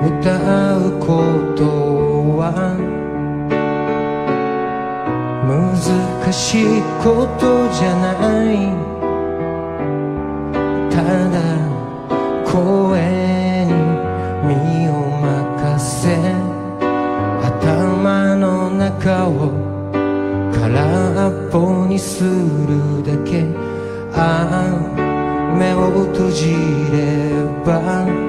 [0.00, 1.06] 歌うこ
[1.56, 1.64] と
[2.38, 2.52] は
[5.46, 8.08] 難しいことじゃな
[8.52, 8.54] い
[10.90, 10.96] た
[11.30, 11.36] だ
[12.44, 12.54] 声
[13.66, 13.70] に
[14.46, 16.16] 身を任せ
[17.42, 19.32] 頭の中を
[20.52, 23.68] 空っぽにするだけ。
[24.20, 24.48] あ
[24.96, 24.98] あ
[25.56, 26.52] 目を閉じ
[26.90, 28.27] れば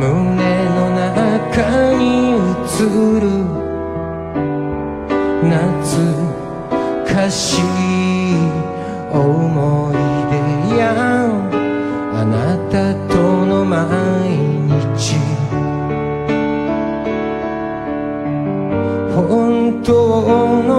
[0.00, 2.80] 胸の中に映
[3.20, 3.28] る。
[5.42, 5.52] 懐
[7.04, 7.62] かしい
[9.12, 9.94] 思い
[10.30, 10.82] 出や。
[12.14, 12.74] あなた
[13.12, 13.76] との毎
[14.96, 15.20] 日。
[19.14, 19.92] 本当
[20.62, 20.70] の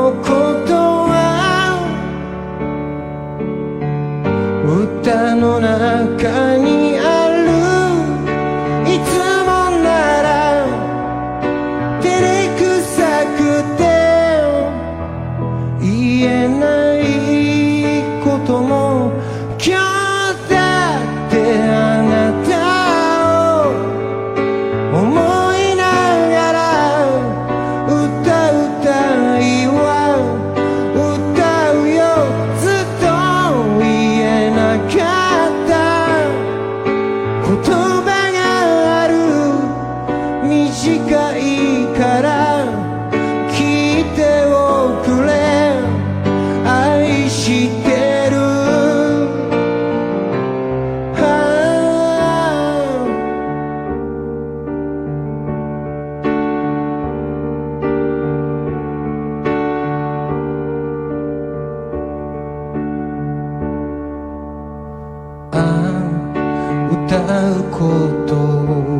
[68.11, 68.35] こと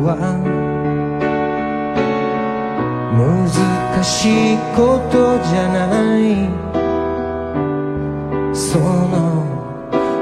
[0.06, 0.16] は
[3.12, 5.14] 難しいこと
[5.44, 5.80] じゃな
[6.18, 6.20] い。
[8.54, 9.44] その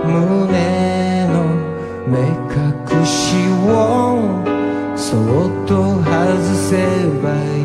[0.04, 1.34] 胸の
[2.08, 2.18] 目
[2.50, 3.36] 隠し
[3.68, 3.72] を
[4.96, 6.10] そっと外
[6.68, 6.70] せ
[7.22, 7.64] ばいい。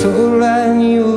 [0.00, 1.07] 空には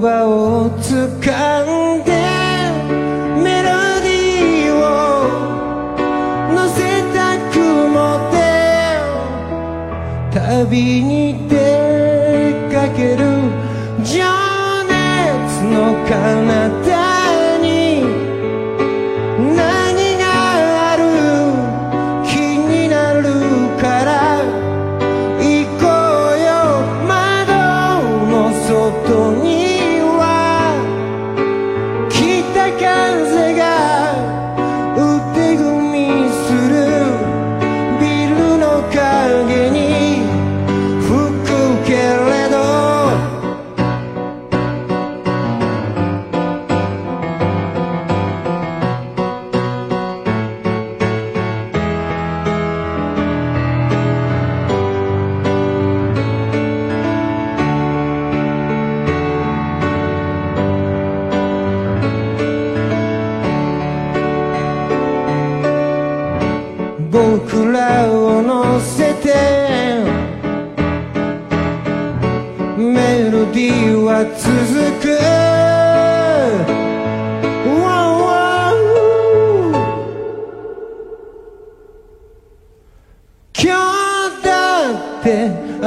[0.00, 2.10] 葉を掴んで
[3.42, 3.68] メロ
[4.02, 4.80] ディーを
[6.54, 6.78] 乗せ
[7.14, 7.18] た
[7.52, 7.56] 雲
[8.32, 8.36] で
[10.32, 11.54] 旅に出
[12.72, 13.22] かける
[14.04, 14.12] 情
[14.84, 15.74] 熱の
[16.08, 16.14] 彼
[16.44, 16.65] 方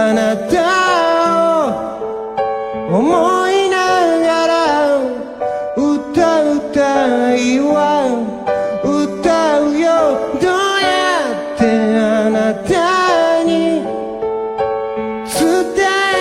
[0.09, 0.57] あなた
[1.67, 3.77] を思いな
[4.25, 4.97] がら
[5.77, 8.09] 歌うたいわ
[8.83, 9.85] 歌うよ
[10.41, 10.49] どう
[10.81, 11.61] やって
[11.95, 13.85] あなたに
[15.29, 16.18] 伝え